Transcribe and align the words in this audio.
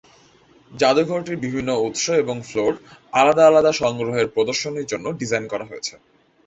জাদুঘরটির 0.71 1.37
বিভিন্ন 1.37 1.69
উৎস 1.87 2.05
এবং 2.23 2.35
ফ্লোর 2.41 2.73
আলাদা 3.13 3.43
আলাদা 3.47 3.71
সংগ্রহের 3.73 4.27
প্রদর্শনীর 4.27 4.89
জন্য 4.91 5.05
ডিজাইন 5.19 5.45
করা 5.47 5.65
হয়েছে। 5.65 5.93